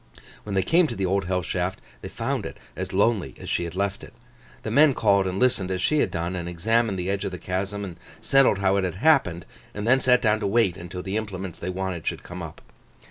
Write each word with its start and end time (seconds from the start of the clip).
When 0.41 0.55
they 0.55 0.63
came 0.63 0.87
to 0.87 0.95
the 0.95 1.05
Old 1.05 1.25
Hell 1.25 1.43
Shaft, 1.43 1.79
they 2.01 2.07
found 2.07 2.43
it 2.43 2.57
as 2.75 2.91
lonely 2.91 3.35
as 3.37 3.51
she 3.51 3.65
had 3.65 3.75
left 3.75 4.03
it. 4.03 4.15
The 4.63 4.71
men 4.71 4.95
called 4.95 5.27
and 5.27 5.37
listened 5.37 5.69
as 5.69 5.79
she 5.79 5.99
had 5.99 6.09
done, 6.09 6.35
and 6.35 6.49
examined 6.49 6.97
the 6.97 7.07
edge 7.07 7.23
of 7.23 7.29
the 7.29 7.37
chasm, 7.37 7.83
and 7.85 7.97
settled 8.19 8.57
how 8.57 8.77
it 8.77 8.83
had 8.83 8.95
happened, 8.95 9.45
and 9.75 9.85
then 9.87 9.99
sat 10.01 10.19
down 10.23 10.39
to 10.39 10.47
wait 10.47 10.75
until 10.75 11.03
the 11.03 11.17
implements 11.17 11.59
they 11.59 11.69
wanted 11.69 12.07
should 12.07 12.23
come 12.23 12.41
up. 12.41 12.61